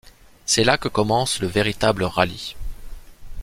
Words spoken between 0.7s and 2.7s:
que commence le véritable rallye.